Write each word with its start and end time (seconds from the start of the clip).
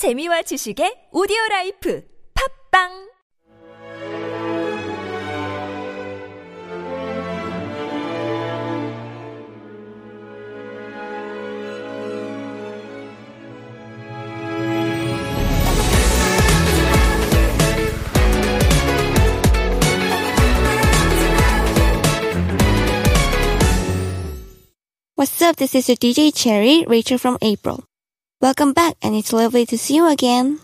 재미와 0.00 0.40
지식의 0.40 1.12
오디오 1.12 1.36
라이프 1.50 2.00
팝빵 2.32 2.88
What's 25.14 25.42
up? 25.42 25.56
This 25.56 25.74
is 25.74 25.90
your 25.90 25.96
DJ 25.98 26.32
Cherry, 26.32 26.86
Rachel 26.88 27.18
from 27.18 27.36
April. 27.42 27.89
Welcome 28.42 28.72
back 28.72 28.96
and 29.02 29.14
it's 29.14 29.34
lovely 29.34 29.66
to 29.66 29.76
see 29.76 29.96
you 29.96 30.08
again. 30.08 30.60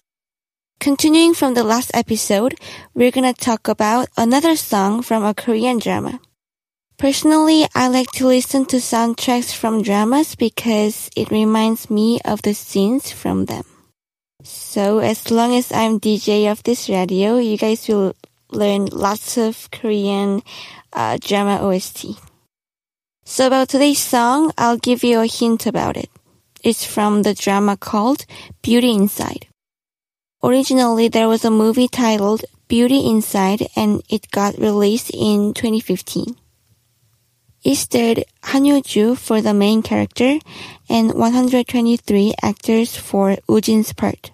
Continuing 0.81 1.34
from 1.34 1.53
the 1.53 1.62
last 1.62 1.91
episode, 1.93 2.55
we're 2.95 3.11
gonna 3.11 3.34
talk 3.34 3.69
about 3.69 4.09
another 4.17 4.57
song 4.57 5.03
from 5.03 5.23
a 5.23 5.34
Korean 5.34 5.79
drama. 5.79 6.19
Personally, 6.97 7.67
I 7.75 7.89
like 7.89 8.11
to 8.12 8.27
listen 8.27 8.65
to 8.73 8.77
soundtracks 8.77 9.55
from 9.55 9.83
dramas 9.83 10.37
because 10.37 11.11
it 11.15 11.31
reminds 11.31 11.91
me 11.91 12.19
of 12.25 12.41
the 12.41 12.55
scenes 12.55 13.12
from 13.12 13.45
them. 13.45 13.65
So 14.43 15.01
as 15.01 15.31
long 15.31 15.55
as 15.55 15.70
I'm 15.70 16.01
DJ 16.01 16.51
of 16.51 16.62
this 16.62 16.89
radio, 16.89 17.37
you 17.37 17.59
guys 17.59 17.87
will 17.89 18.17
learn 18.53 18.87
lots 18.87 19.37
of 19.37 19.70
Korean 19.70 20.43
uh, 20.95 21.19
drama 21.20 21.61
OST. 21.61 22.06
So 23.27 23.48
about 23.48 23.69
today's 23.69 23.98
song, 23.98 24.53
I'll 24.56 24.79
give 24.79 25.05
you 25.05 25.20
a 25.20 25.27
hint 25.27 25.67
about 25.67 25.98
it. 25.98 26.09
It's 26.66 26.84
from 26.84 27.23
the 27.23 27.33
drama 27.33 27.77
called 27.77 28.27
Beauty 28.61 28.91
Inside. 28.91 29.47
Originally, 30.43 31.06
there 31.06 31.29
was 31.29 31.45
a 31.45 31.59
movie 31.62 31.87
titled 31.87 32.45
Beauty 32.66 33.09
Inside 33.09 33.69
and 33.77 34.03
it 34.11 34.33
got 34.33 34.59
released 34.59 35.11
in 35.14 35.55
2015. 35.55 36.34
It 37.62 37.77
starred 37.77 38.25
Han 38.42 38.64
Hyo-joo 38.64 39.14
for 39.14 39.41
the 39.41 39.55
main 39.55 39.81
character 39.81 40.41
and 40.89 41.14
123 41.14 42.34
actors 42.42 42.97
for 42.97 43.37
Ujin's 43.48 43.92
part. 43.92 44.33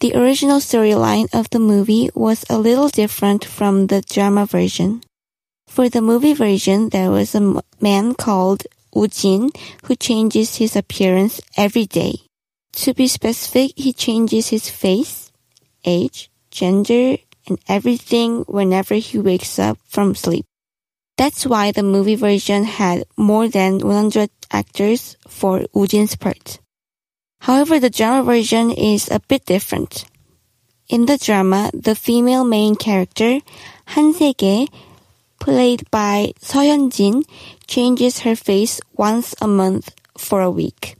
The 0.00 0.16
original 0.16 0.58
storyline 0.58 1.32
of 1.32 1.50
the 1.50 1.60
movie 1.60 2.10
was 2.16 2.44
a 2.50 2.58
little 2.58 2.88
different 2.88 3.44
from 3.44 3.86
the 3.86 4.02
drama 4.02 4.44
version. 4.44 5.02
For 5.68 5.88
the 5.88 6.02
movie 6.02 6.34
version, 6.34 6.88
there 6.88 7.12
was 7.12 7.36
a 7.36 7.62
man 7.80 8.14
called 8.14 8.66
Ujin 8.98 9.50
who 9.84 9.94
changes 9.94 10.56
his 10.56 10.74
appearance 10.74 11.40
every 11.56 11.86
day. 11.86 12.14
To 12.84 12.94
be 12.94 13.06
specific, 13.08 13.72
he 13.76 13.92
changes 13.92 14.48
his 14.48 14.68
face, 14.68 15.30
age, 15.84 16.30
gender, 16.50 17.16
and 17.46 17.58
everything 17.68 18.44
whenever 18.46 18.94
he 18.96 19.18
wakes 19.18 19.58
up 19.58 19.78
from 19.86 20.14
sleep. 20.14 20.44
That's 21.16 21.46
why 21.46 21.72
the 21.72 21.82
movie 21.82 22.14
version 22.14 22.64
had 22.64 23.04
more 23.16 23.48
than 23.48 23.78
100 23.78 24.30
actors 24.50 25.16
for 25.26 25.60
Ujin's 25.74 26.14
part. 26.14 26.60
However, 27.40 27.80
the 27.80 27.90
drama 27.90 28.22
version 28.22 28.70
is 28.70 29.10
a 29.10 29.20
bit 29.28 29.44
different. 29.44 30.04
In 30.88 31.06
the 31.06 31.18
drama, 31.18 31.70
the 31.74 31.94
female 31.94 32.44
main 32.44 32.76
character, 32.76 33.40
Han 33.86 34.14
Se-gye, 34.14 34.66
played 35.38 35.90
by 35.90 36.32
Seo 36.40 36.62
Hyun-jin, 36.62 37.24
changes 37.66 38.20
her 38.20 38.36
face 38.36 38.80
once 38.94 39.34
a 39.40 39.48
month 39.48 39.94
for 40.16 40.40
a 40.40 40.50
week. 40.50 40.96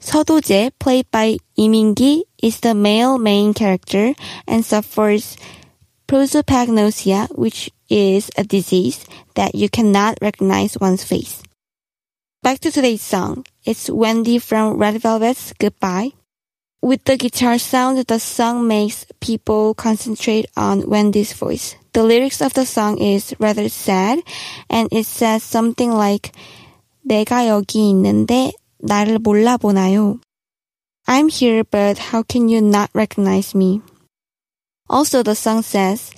Seo 0.00 0.24
Do-jae, 0.24 0.70
played 0.78 1.10
by 1.10 1.38
Lee 1.56 1.68
Min-ki, 1.68 2.24
is 2.42 2.60
the 2.60 2.74
male 2.74 3.18
main 3.18 3.54
character 3.54 4.14
and 4.46 4.64
suffers 4.64 5.36
prosopagnosia, 6.06 7.36
which 7.36 7.70
is 7.88 8.30
a 8.36 8.44
disease 8.44 9.06
that 9.34 9.54
you 9.54 9.68
cannot 9.68 10.18
recognize 10.20 10.78
one's 10.78 11.04
face. 11.04 11.42
Back 12.42 12.60
to 12.60 12.70
today's 12.70 13.00
song. 13.00 13.46
It's 13.64 13.88
Wendy 13.88 14.38
from 14.38 14.76
Red 14.76 15.00
Velvet's 15.00 15.54
Goodbye. 15.58 16.12
With 16.82 17.04
the 17.04 17.16
guitar 17.16 17.58
sound, 17.58 17.96
the 18.04 18.20
song 18.20 18.68
makes 18.68 19.06
people 19.20 19.72
concentrate 19.72 20.44
on 20.54 20.86
Wendy's 20.86 21.32
voice. 21.32 21.76
The 21.93 22.03
lyrics 22.03 22.41
of 22.41 22.53
the 22.53 22.65
song 22.65 22.97
is 22.99 23.33
rather 23.39 23.69
sad 23.69 24.19
and 24.69 24.87
it 24.91 25.05
says 25.05 25.43
something 25.43 25.91
like 25.91 26.31
내가 27.01 27.47
여기 27.47 27.89
있는데 27.89 28.51
나를 28.77 29.19
몰라보나요? 29.19 30.19
I'm 31.07 31.29
here 31.29 31.63
but 31.63 32.13
how 32.13 32.23
can 32.23 32.49
you 32.49 32.61
not 32.61 32.89
recognize 32.93 33.55
me? 33.55 33.81
Also 34.87 35.23
the 35.23 35.35
song 35.35 35.61
says 35.63 36.11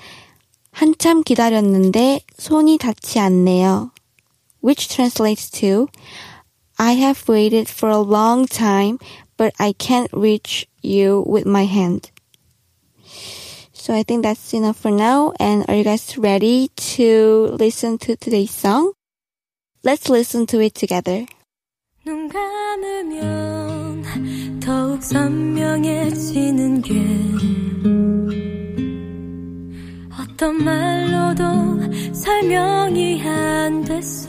한참 0.71 1.23
기다렸는데 1.23 2.21
손이 2.37 2.77
닿지 2.77 3.19
않네요. 3.19 3.91
Which 4.61 4.89
translates 4.89 5.49
to 5.59 5.87
I 6.77 6.93
have 6.93 7.27
waited 7.27 7.69
for 7.69 7.89
a 7.89 7.99
long 7.99 8.45
time 8.47 8.97
but 9.37 9.53
I 9.59 9.73
can't 9.73 10.09
reach 10.13 10.67
you 10.81 11.23
with 11.25 11.45
my 11.45 11.65
hand. 11.65 12.11
So 13.85 13.93
I 13.93 14.03
think 14.03 14.23
that's 14.23 14.53
enough 14.53 14.77
for 14.77 14.91
now. 14.91 15.33
And 15.39 15.65
are 15.67 15.75
you 15.75 15.83
guys 15.83 16.17
ready 16.17 16.69
to 16.95 17.55
listen 17.59 17.97
to 17.99 18.15
today's 18.15 18.51
song? 18.51 18.93
Let's 19.83 20.09
listen 20.09 20.45
to 20.47 20.59
it 20.61 20.75
together. 20.75 21.25
눈 22.05 22.29
감으면 22.29 24.03
더욱 24.59 25.03
선명해지는 25.03 26.81
게 26.81 26.93
어떤 30.19 30.63
말로도 30.63 31.43
설명이 32.13 33.21
안 33.23 33.83
됐어 33.83 34.24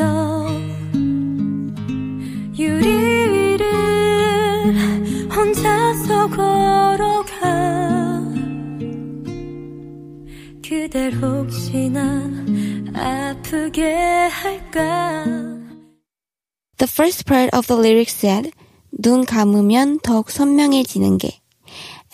The 16.83 16.89
first 16.89 17.27
part 17.27 17.51
of 17.55 17.69
the 17.69 17.77
lyric 17.77 18.11
said, 18.11 18.51
눈 18.91 19.25
감으면 19.25 20.01
더욱 20.01 20.31
선명해지는 20.31 21.19
게. 21.19 21.41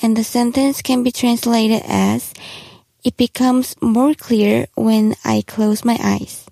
And 0.03 0.15
the 0.15 0.23
sentence 0.23 0.83
can 0.83 1.03
be 1.03 1.11
translated 1.11 1.83
as, 1.89 2.35
it 3.03 3.17
becomes 3.17 3.75
more 3.81 4.13
clear 4.13 4.67
when 4.77 5.15
I 5.25 5.43
close 5.43 5.87
my 5.87 5.97
eyes. 6.03 6.45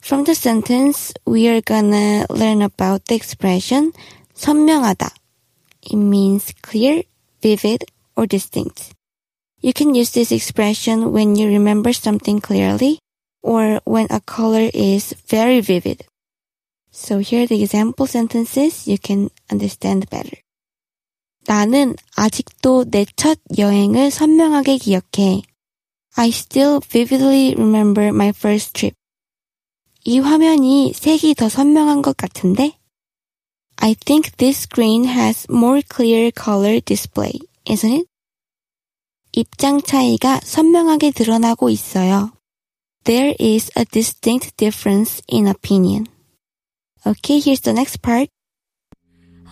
From 0.00 0.24
the 0.24 0.34
sentence, 0.34 1.12
we 1.26 1.46
are 1.48 1.60
gonna 1.60 2.24
learn 2.30 2.62
about 2.62 3.04
the 3.04 3.14
expression 3.14 3.92
선명하다. 4.34 5.10
It 5.82 5.96
means 5.96 6.54
clear, 6.62 7.02
vivid, 7.42 7.84
or 8.16 8.26
distinct. 8.26 8.94
You 9.60 9.74
can 9.74 9.94
use 9.94 10.12
this 10.12 10.32
expression 10.32 11.12
when 11.12 11.36
you 11.36 11.48
remember 11.48 11.92
something 11.92 12.40
clearly 12.40 13.00
or 13.42 13.80
when 13.84 14.06
a 14.10 14.20
color 14.20 14.70
is 14.72 15.14
very 15.28 15.60
vivid. 15.60 16.04
So 16.90 17.18
here 17.18 17.42
are 17.42 17.46
the 17.46 17.62
example 17.62 18.06
sentences 18.06 18.86
you 18.86 18.98
can 18.98 19.30
understand 19.50 20.08
better. 20.10 20.38
나는 21.46 21.94
아직도 22.16 22.86
내 22.90 23.04
첫 23.16 23.38
여행을 23.58 24.10
선명하게 24.10 24.78
기억해. 24.78 25.42
I 26.16 26.28
still 26.28 26.80
vividly 26.80 27.54
remember 27.56 28.08
my 28.08 28.28
first 28.28 28.72
trip. 28.72 28.96
이 30.04 30.20
화면이 30.20 30.92
색이 30.94 31.34
더 31.34 31.48
선명한 31.48 32.02
것 32.02 32.16
같은데? 32.16 32.78
I 33.76 33.94
think 33.94 34.36
this 34.36 34.62
screen 34.62 35.04
has 35.04 35.46
more 35.50 35.82
clear 35.82 36.30
color 36.30 36.80
display, 36.80 37.32
isn't 37.68 37.92
it? 37.92 38.06
입장 39.32 39.82
차이가 39.82 40.40
선명하게 40.44 41.10
드러나고 41.10 41.68
있어요. 41.68 42.32
There 43.04 43.34
is 43.38 43.70
a 43.76 43.84
distinct 43.84 44.56
difference 44.56 45.20
in 45.28 45.46
opinion. 45.46 46.08
Okay, 47.04 47.38
here's 47.38 47.60
the 47.60 47.74
next 47.74 48.00
part. 48.00 48.30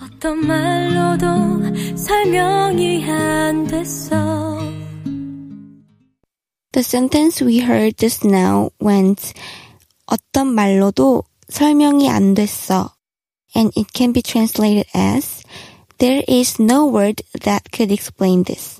어떤 0.01 0.39
말로도 0.47 1.97
설명이 1.97 3.05
안 3.05 3.67
됐어 3.67 4.59
The 6.73 6.83
sentence 6.83 7.45
we 7.45 7.61
heard 7.61 7.99
just 7.99 8.27
now 8.27 8.71
went 8.81 9.35
어떤 10.07 10.49
말로도 10.55 11.25
설명이 11.51 12.09
안 12.09 12.33
됐어. 12.35 12.95
And 13.55 13.71
it 13.77 13.93
can 13.93 14.13
be 14.13 14.23
translated 14.23 14.87
as 14.95 15.43
there 15.99 16.25
is 16.27 16.59
no 16.59 16.87
word 16.87 17.21
that 17.43 17.71
could 17.71 17.93
explain 17.93 18.45
this. 18.45 18.79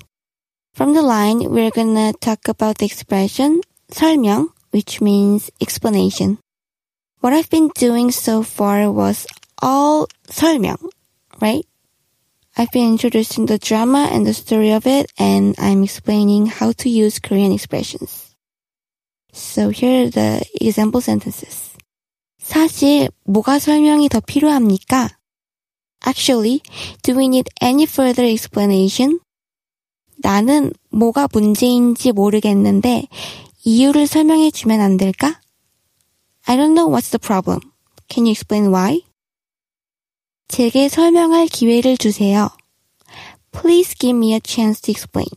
From 0.73 0.93
the 0.93 1.03
line, 1.03 1.51
we're 1.51 1.69
gonna 1.69 2.11
talk 2.13 2.47
about 2.47 2.79
the 2.79 2.85
expression 2.87 3.61
설명, 3.91 4.49
which 4.71 5.01
means 5.01 5.51
explanation. 5.61 6.39
What 7.19 7.33
I've 7.33 7.49
been 7.49 7.69
doing 7.75 8.11
so 8.11 8.43
far 8.43 8.91
was 8.91 9.25
all 9.61 10.07
설명, 10.27 10.89
right? 11.41 11.65
I've 12.57 12.71
been 12.71 12.91
introducing 12.91 13.47
the 13.47 13.57
drama 13.57 14.09
and 14.11 14.25
the 14.25 14.33
story 14.33 14.71
of 14.71 14.85
it, 14.85 15.11
and 15.17 15.55
I'm 15.57 15.83
explaining 15.83 16.47
how 16.47 16.71
to 16.73 16.89
use 16.89 17.19
Korean 17.19 17.51
expressions. 17.51 18.35
So 19.31 19.69
here 19.69 20.05
are 20.05 20.09
the 20.09 20.45
example 20.61 21.01
sentences. 21.01 21.71
사실 22.39 23.09
뭐가 23.25 23.57
설명이 23.57 24.09
더 24.09 24.19
필요합니까? 24.19 25.09
Actually, 26.05 26.61
do 27.01 27.15
we 27.15 27.27
need 27.27 27.49
any 27.61 27.85
further 27.85 28.25
explanation? 28.25 29.19
나는 30.17 30.73
뭐가 30.89 31.27
문제인지 31.31 32.11
모르겠는데 32.11 33.07
이유를 33.63 34.07
설명해 34.07 34.51
주면 34.51 34.81
안 34.81 34.97
될까? 34.97 35.39
I 36.45 36.57
don't 36.57 36.73
know 36.73 36.87
what's 36.89 37.11
the 37.11 37.19
problem. 37.19 37.61
Can 38.09 38.25
you 38.25 38.31
explain 38.31 38.73
why? 38.73 39.05
제게 40.47 40.89
설명할 40.89 41.47
기회를 41.47 41.97
주세요. 41.97 42.49
Please 43.51 43.95
give 43.97 44.17
me 44.17 44.33
a 44.33 44.41
chance 44.43 44.81
to 44.81 44.91
explain. 44.91 45.27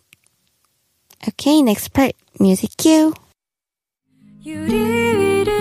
Okay, 1.29 1.61
next 1.61 1.93
part. 1.93 2.15
Music 2.41 2.75
cue. 2.77 3.13
유리 4.45 4.75
위를 4.75 5.53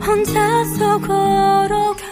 혼자서 0.00 0.98
걸어가 1.00 2.10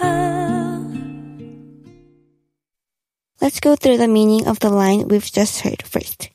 Let's 3.41 3.61
go 3.61 3.77
through 3.77 3.99
the 3.99 4.09
meaning 4.09 4.47
of 4.49 4.59
the 4.59 4.71
line 4.71 5.09
we've 5.09 5.33
just 5.33 5.63
heard 5.63 5.83
first. 5.87 6.31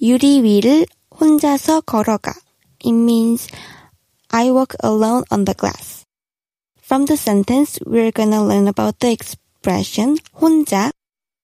유리 0.00 0.42
위를 0.42 0.86
혼자서 1.14 1.82
걸어가. 1.82 2.32
It 2.84 2.92
means 2.92 3.48
I 4.30 4.50
walk 4.50 4.76
alone 4.82 5.24
on 5.30 5.44
the 5.44 5.54
glass. 5.54 6.04
From 6.80 7.06
the 7.06 7.16
sentence, 7.16 7.78
we're 7.86 8.10
gonna 8.10 8.42
learn 8.44 8.66
about 8.66 8.98
the 9.00 9.10
expression 9.10 10.18
혼자, 10.34 10.90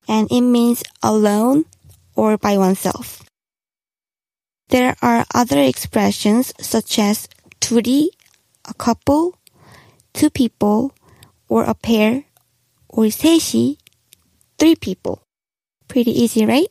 and 0.08 0.28
it 0.30 0.40
means 0.40 0.82
alone 1.02 1.64
or 2.14 2.36
by 2.38 2.56
oneself. 2.56 3.22
There 4.68 4.96
are 5.02 5.24
other 5.34 5.60
expressions 5.60 6.52
such 6.60 6.98
as 6.98 7.28
둘이, 7.60 8.08
a 8.64 8.74
couple, 8.74 9.34
two 10.12 10.30
people, 10.30 10.92
or 11.48 11.64
a 11.64 11.74
pair, 11.74 12.24
or 12.88 13.04
셋이, 13.04 13.76
three 14.58 14.74
people. 14.74 15.22
Pretty 15.86 16.10
easy, 16.10 16.44
right? 16.44 16.66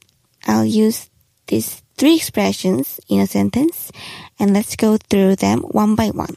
I'll 0.46 0.66
use 0.66 1.10
these 1.48 1.82
three 2.01 2.17
expressions 2.17 2.99
in 3.11 3.21
a 3.21 3.27
sentence 3.27 3.93
and 4.39 4.55
let's 4.55 4.75
go 4.75 4.97
through 4.97 5.37
them 5.37 5.61
one 5.71 5.95
by 5.95 6.09
one. 6.09 6.35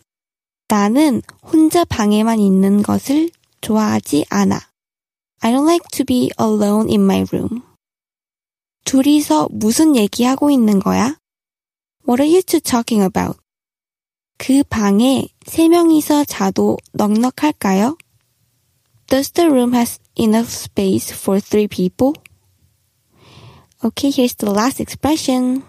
나는 0.67 1.21
혼자 1.41 1.85
방에만 1.85 2.39
있는 2.39 2.83
것을 2.83 3.29
좋아하지 3.61 4.25
않아. 4.29 4.59
I 5.39 5.53
don't 5.53 5.65
like 5.65 5.87
to 5.93 6.03
be 6.03 6.31
alone 6.37 6.89
in 6.89 7.03
my 7.03 7.25
room. 7.31 7.61
둘이서 8.83 9.47
무슨 9.51 9.95
얘기하고 9.95 10.51
있는 10.51 10.79
거야? 10.79 11.15
What 12.05 12.21
are 12.21 12.29
you 12.29 12.41
two 12.41 12.59
talking 12.59 13.01
about? 13.01 13.39
그 14.37 14.63
방에 14.63 15.29
세 15.45 15.69
명이서 15.69 16.25
자도 16.25 16.77
넉넉할까요? 16.91 17.97
Does 19.07 19.31
the 19.31 19.49
room 19.49 19.73
has 19.73 20.01
enough 20.19 20.51
space 20.51 21.13
for 21.13 21.39
three 21.39 21.67
people? 21.69 22.11
Okay, 23.84 24.10
here's 24.10 24.34
the 24.34 24.50
last 24.50 24.80
expression. 24.80 25.62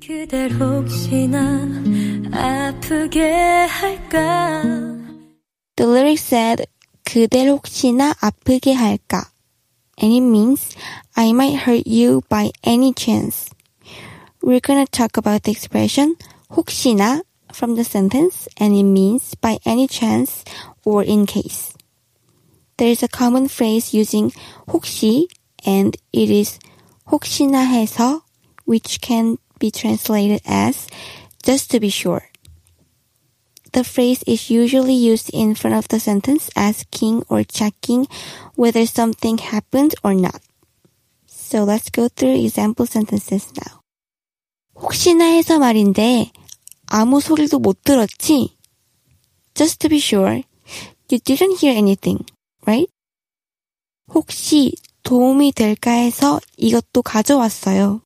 그댈 0.00 0.52
혹시나 0.52 1.66
아프게 2.32 3.66
할까 3.66 4.62
The 5.76 5.86
lyric 5.86 6.18
said, 6.18 6.66
그댈 7.04 7.48
혹시나 7.48 8.14
아프게 8.20 8.72
할까? 8.72 9.30
And 10.00 10.14
it 10.14 10.22
means, 10.22 10.76
I 11.16 11.30
might 11.32 11.56
hurt 11.66 11.86
you 11.86 12.22
by 12.28 12.50
any 12.64 12.92
chance. 12.94 13.50
We're 14.40 14.60
gonna 14.60 14.86
talk 14.86 15.16
about 15.16 15.42
the 15.42 15.50
expression 15.50 16.16
혹시나 16.50 17.22
from 17.52 17.74
the 17.74 17.84
sentence 17.84 18.48
and 18.56 18.74
it 18.74 18.84
means 18.84 19.34
by 19.34 19.58
any 19.66 19.86
chance 19.88 20.44
or 20.84 21.02
in 21.02 21.26
case. 21.26 21.74
There 22.76 22.88
is 22.88 23.02
a 23.02 23.08
common 23.08 23.48
phrase 23.48 23.92
using 23.92 24.32
혹시 24.68 25.26
and 25.66 25.96
it 26.12 26.30
is 26.30 26.58
혹시나 27.10 27.60
해서 27.60 28.22
which 28.66 29.00
can 29.00 29.38
be 29.58 29.70
translated 29.70 30.40
as 30.46 30.86
just 31.42 31.70
to 31.70 31.80
be 31.80 31.88
sure. 31.88 32.30
The 33.72 33.84
phrase 33.84 34.22
is 34.26 34.50
usually 34.50 34.94
used 34.94 35.30
in 35.32 35.54
front 35.54 35.76
of 35.76 35.88
the 35.88 36.00
sentence 36.00 36.50
asking 36.56 37.24
or 37.28 37.44
checking 37.44 38.06
whether 38.56 38.86
something 38.86 39.38
happened 39.38 39.94
or 40.02 40.14
not. 40.14 40.40
So 41.26 41.64
let's 41.64 41.90
go 41.90 42.08
through 42.08 42.40
example 42.44 42.86
sentences 42.86 43.52
now. 43.56 43.80
혹시나 44.74 45.24
해서 45.24 45.58
말인데 45.58 46.30
아무 46.86 47.20
소리도 47.20 47.58
못 47.58 47.82
들었지? 47.82 48.56
Just 49.54 49.80
to 49.80 49.88
be 49.88 49.98
sure, 49.98 50.42
you 51.10 51.18
didn't 51.18 51.58
hear 51.58 51.74
anything, 51.76 52.24
right? 52.66 52.88
혹시 54.08 54.72
도움이 55.02 55.52
될까 55.52 55.90
해서 55.90 56.40
이것도 56.56 57.02
가져왔어요. 57.02 58.02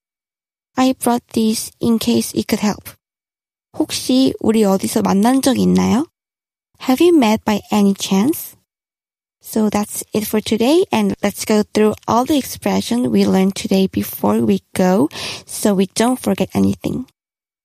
I 0.75 0.95
brought 0.95 1.27
this 1.33 1.71
in 1.83 1.99
case 1.99 2.33
it 2.39 2.47
could 2.49 2.65
help. 2.65 2.93
혹시 3.79 4.35
우리 4.41 4.65
어디서 4.65 5.03
만난 5.03 5.43
적 5.43 5.59
있나요? 5.59 6.07
Have 6.89 7.05
you 7.05 7.17
met 7.17 7.45
by 7.45 7.61
any 7.73 7.95
chance? 7.99 8.57
So 9.43 9.69
that's 9.69 10.05
it 10.15 10.27
for 10.27 10.41
today 10.41 10.85
and 10.93 11.15
let's 11.23 11.45
go 11.45 11.63
through 11.63 11.95
all 12.07 12.25
the 12.25 12.39
expressions 12.39 13.09
we 13.09 13.27
learned 13.27 13.57
today 13.57 13.89
before 13.89 14.39
we 14.41 14.63
go 14.75 15.09
so 15.47 15.75
we 15.75 15.87
don't 15.95 16.19
forget 16.19 16.49
anything. 16.55 17.07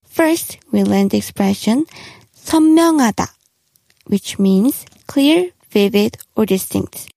First, 0.04 0.58
we 0.72 0.82
learned 0.82 1.10
the 1.10 1.18
expression 1.18 1.86
선명하다, 2.34 3.28
which 4.10 4.38
means 4.40 4.84
clear, 5.06 5.52
vivid, 5.70 6.16
or 6.34 6.44
distinct. 6.44 7.08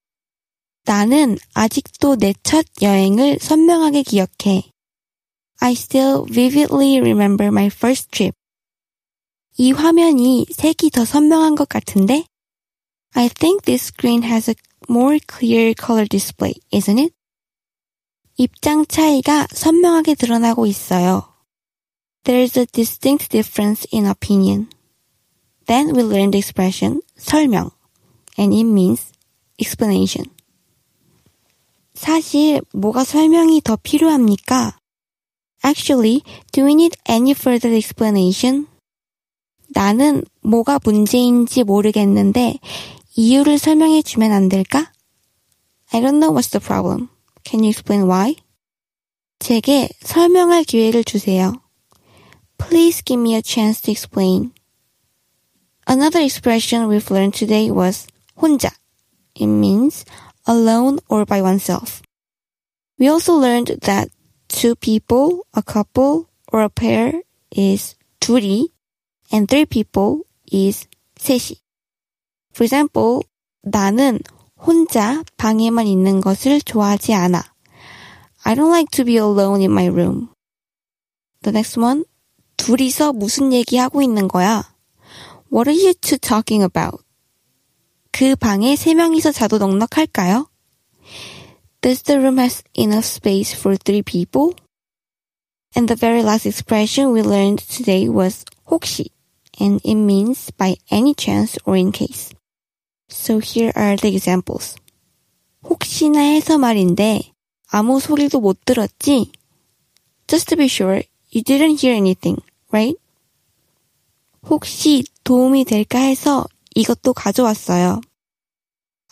나는 0.86 1.38
아직도 1.54 2.16
내 2.16 2.34
첫 2.44 2.66
여행을 2.82 3.38
선명하게 3.40 4.04
기억해. 4.04 4.72
I 5.60 5.74
still 5.74 6.26
vividly 6.26 6.98
remember 6.98 7.48
my 7.48 7.68
first 7.68 8.10
trip. 8.12 8.36
이 9.58 9.72
화면이 9.72 10.48
색이 10.52 10.90
더 10.90 11.06
선명한 11.06 11.56
것 11.56 11.70
같은데? 11.70 12.26
I 13.14 13.30
think 13.30 13.64
this 13.66 13.88
screen 13.88 14.24
has 14.24 14.50
a 14.50 14.56
more 14.90 15.20
clear 15.20 15.74
color 15.78 16.08
display, 16.08 16.56
isn't 16.74 17.00
it? 17.00 17.14
입장 18.38 18.86
차이가 18.88 19.46
선명하게 19.54 20.16
드러나고 20.16 20.66
있어요. 20.66 21.28
There's 22.24 22.58
a 22.58 22.66
distinct 22.66 23.30
difference 23.30 23.86
in 23.94 24.06
opinion. 24.06 24.70
Then 25.68 25.96
we 25.96 26.02
learned 26.02 26.34
the 26.34 26.40
expression 26.40 27.02
설명, 27.18 27.72
and 28.38 28.54
it 28.54 28.64
means 28.66 29.12
explanation. 29.60 30.26
사실 31.97 32.61
뭐가 32.73 33.05
설명이 33.05 33.63
더 33.63 33.77
필요합니까? 33.77 34.79
Actually, 35.65 36.21
do 36.53 36.65
we 36.65 36.73
need 36.73 36.97
any 37.09 37.31
further 37.31 37.75
explanation? 37.75 38.67
나는 39.71 40.23
뭐가 40.43 40.79
문제인지 40.85 41.65
모르겠는데 41.65 42.59
이유를 43.17 43.59
설명해 43.59 44.03
주면 44.03 44.31
안 44.33 44.49
될까? 44.49 44.93
I 45.93 46.01
don't 46.01 46.19
know 46.21 46.31
what's 46.31 46.51
the 46.51 46.61
problem. 46.63 47.09
Can 47.45 47.65
you 47.65 47.71
explain 47.71 48.05
why? 48.05 48.37
제게 49.39 49.89
설명할 50.03 50.65
기회를 50.65 51.03
주세요. 51.03 51.55
Please 52.59 53.03
give 53.03 53.21
me 53.21 53.35
a 53.35 53.43
chance 53.43 53.81
to 53.83 53.91
explain. 53.91 54.53
Another 55.87 56.21
expression 56.23 56.89
we've 56.89 57.11
learned 57.11 57.33
today 57.33 57.71
was 57.71 58.07
혼자. 58.37 58.71
It 59.35 59.47
means 59.47 60.05
alone 60.46 61.00
or 61.10 61.26
by 61.26 61.42
oneself. 61.42 62.02
We 62.98 63.08
also 63.08 63.34
learned 63.34 63.80
that 63.82 64.10
two 64.48 64.76
people, 64.76 65.48
a 65.54 65.64
couple, 65.64 66.30
or 66.52 66.62
a 66.62 66.70
pair 66.70 67.22
is 67.52 67.96
둘이, 68.20 68.70
and 69.32 69.48
three 69.48 69.66
people 69.66 70.22
is 70.52 70.88
셋이. 71.18 71.58
For 72.54 72.66
example, 72.66 73.22
나는 73.64 74.20
혼자 74.58 75.24
방에만 75.38 75.88
있는 75.88 76.22
것을 76.22 76.62
좋아하지 76.62 77.14
않아. 77.14 77.44
I 78.44 78.56
don't 78.56 78.72
like 78.72 78.92
to 78.92 79.06
be 79.06 79.18
alone 79.18 79.62
in 79.62 79.72
my 79.72 79.88
room. 79.88 80.30
The 81.44 81.52
next 81.52 81.80
one, 81.80 82.06
둘이서 82.58 83.14
무슨 83.14 83.54
얘기하고 83.54 84.02
있는 84.02 84.28
거야? 84.28 84.76
What 85.52 85.70
are 85.70 85.78
you 85.78 85.94
two 85.94 86.18
talking 86.18 86.64
about? 86.64 87.04
그 88.16 88.36
방에 88.36 88.76
세 88.76 88.94
명이서 88.94 89.32
자도 89.32 89.58
넉넉할까요? 89.58 90.48
Does 91.82 92.04
the 92.04 92.20
room 92.20 92.38
has 92.38 92.64
enough 92.78 93.06
space 93.06 93.54
for 93.54 93.76
three 93.78 94.04
people? 94.04 94.54
And 95.76 95.88
the 95.88 95.96
very 95.96 96.22
last 96.22 96.46
expression 96.46 97.12
we 97.12 97.24
learned 97.24 97.60
today 97.60 98.08
was 98.10 98.46
혹시, 98.68 99.10
and 99.60 99.82
it 99.84 99.96
means 99.96 100.52
by 100.52 100.76
any 100.92 101.16
chance 101.16 101.58
or 101.66 101.76
in 101.76 101.92
case. 101.92 102.30
So 103.10 103.40
here 103.40 103.72
are 103.76 103.96
the 103.96 104.14
examples. 104.14 104.76
혹시나 105.64 106.20
해서 106.20 106.58
말인데 106.58 107.32
아무 107.70 108.00
소리도 108.00 108.40
못 108.40 108.64
들었지? 108.66 109.32
Just 110.28 110.50
to 110.50 110.58
be 110.58 110.66
sure, 110.66 111.02
you 111.32 111.44
didn't 111.44 111.82
hear 111.82 111.96
anything, 111.96 112.42
right? 112.72 112.98
혹시 114.44 115.04
도움이 115.24 115.66
될까 115.66 116.00
해서 116.00 116.46
이것도 116.76 117.14
가져왔어요. 117.14 118.02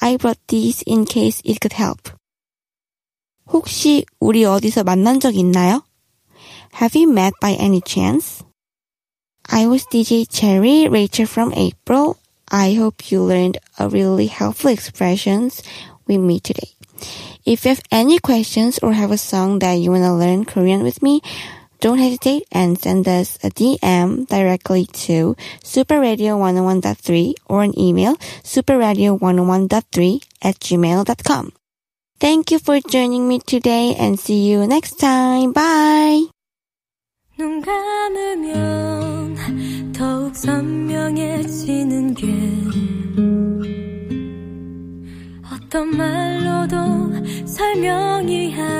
I 0.01 0.18
brought 0.18 0.39
these 0.48 0.84
in 0.88 1.06
case 1.06 1.42
it 1.46 1.60
could 1.60 1.75
help. 1.75 2.12
혹시 3.51 4.06
우리 4.20 4.46
어디서 4.46 4.84
만난 4.84 5.20
적 5.20 5.36
있나요? 5.36 5.84
Have 6.82 6.96
you 6.96 7.12
met 7.12 7.34
by 7.42 7.54
any 7.54 7.82
chance? 7.86 8.44
I 9.51 9.66
was 9.66 9.86
DJ 9.88 10.30
Cherry, 10.30 10.88
Rachel 10.88 11.25
from 11.25 11.51
April. 11.54 12.18
I 12.51 12.74
hope 12.74 13.12
you 13.12 13.22
learned 13.22 13.58
a 13.78 13.89
really 13.89 14.28
helpful 14.28 14.72
expressions 14.72 15.63
with 16.08 16.20
me 16.20 16.39
today. 16.39 16.70
If 17.46 17.66
you 17.66 17.70
have 17.70 17.82
any 17.92 18.20
questions 18.20 18.80
or 18.80 18.94
have 18.94 19.12
a 19.12 19.18
song 19.18 19.60
that 19.60 19.74
you 19.74 19.92
want 19.92 20.04
to 20.04 20.13
learn 20.13 20.46
Korean 20.46 20.84
with 20.84 21.01
me, 21.01 21.22
don't 21.84 21.98
hesitate 21.98 22.44
and 22.51 22.78
send 22.78 23.08
us 23.08 23.38
a 23.44 23.50
DM 23.50 24.28
directly 24.28 24.86
to 25.08 25.36
superradio101.3 25.63 27.34
or 27.46 27.63
an 27.63 27.78
email 27.80 28.16
superradio101.3 28.44 30.24
at 30.42 30.60
gmail.com. 30.60 31.54
Thank 32.20 32.51
you 32.51 32.60
for 32.60 32.82
joining 32.82 33.28
me 33.30 33.39
today 33.39 33.96
and 33.98 34.20
see 34.20 34.50
you 34.50 34.68
next 34.68 35.00
time. 35.00 35.54
Bye! 35.54 36.28
눈 37.38 37.62
감으면 37.62 39.38
더욱 39.94 40.36
선명해지는 40.36 42.13
게 42.13 42.28
어떤 45.50 45.96
말로도 45.96 47.46
설명이 47.46 48.54
안 48.60 48.73